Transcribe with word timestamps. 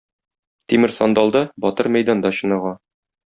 Тимер 0.71 0.93
сандалда, 0.99 1.43
батыр 1.67 1.91
мәйданда 1.97 2.33
чыныга. 2.39 2.73